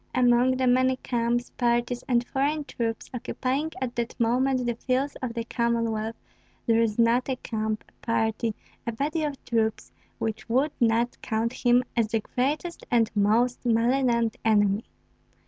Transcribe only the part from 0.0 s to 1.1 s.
Among the many